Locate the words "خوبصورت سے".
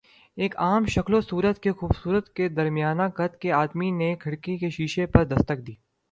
1.71-2.47